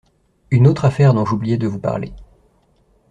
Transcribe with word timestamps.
Une 0.49 0.65
autre 0.65 0.85
affaire 0.85 1.13
dont 1.13 1.25
j'oubliais 1.25 1.57
de 1.59 1.67
vous 1.67 1.77
parler. 1.77 2.11